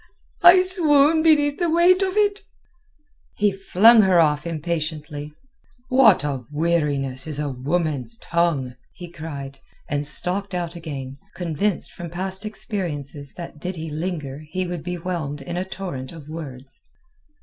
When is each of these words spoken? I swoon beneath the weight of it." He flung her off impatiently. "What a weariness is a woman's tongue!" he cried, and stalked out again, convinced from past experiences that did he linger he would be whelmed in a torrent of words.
I 0.41 0.63
swoon 0.63 1.21
beneath 1.21 1.59
the 1.59 1.69
weight 1.69 2.01
of 2.01 2.17
it." 2.17 2.41
He 3.35 3.51
flung 3.51 4.01
her 4.01 4.19
off 4.19 4.47
impatiently. 4.47 5.31
"What 5.89 6.23
a 6.23 6.43
weariness 6.51 7.27
is 7.27 7.37
a 7.37 7.49
woman's 7.51 8.17
tongue!" 8.17 8.73
he 8.95 9.11
cried, 9.11 9.59
and 9.87 10.07
stalked 10.07 10.55
out 10.55 10.75
again, 10.75 11.17
convinced 11.35 11.91
from 11.91 12.09
past 12.09 12.47
experiences 12.47 13.33
that 13.35 13.59
did 13.59 13.75
he 13.75 13.91
linger 13.91 14.39
he 14.49 14.65
would 14.65 14.81
be 14.83 14.95
whelmed 14.97 15.43
in 15.43 15.55
a 15.55 15.65
torrent 15.65 16.11
of 16.11 16.27
words. 16.27 16.87